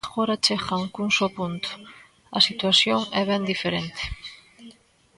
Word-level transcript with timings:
Agora 0.07 0.41
chegan 0.45 0.83
cun 0.93 1.09
só 1.17 1.27
punto, 1.37 1.69
a 2.37 2.39
situación 2.47 2.99
é 3.19 3.21
ben 3.29 3.43
diferente. 3.51 4.03